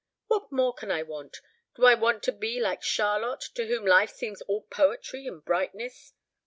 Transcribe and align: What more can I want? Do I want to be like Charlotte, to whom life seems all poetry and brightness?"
What 0.25 0.51
more 0.51 0.73
can 0.73 0.89
I 0.89 1.03
want? 1.03 1.41
Do 1.75 1.85
I 1.85 1.93
want 1.93 2.23
to 2.23 2.31
be 2.31 2.59
like 2.59 2.81
Charlotte, 2.81 3.43
to 3.53 3.67
whom 3.67 3.85
life 3.85 4.09
seems 4.09 4.41
all 4.41 4.63
poetry 4.63 5.27
and 5.27 5.45
brightness?" 5.45 6.13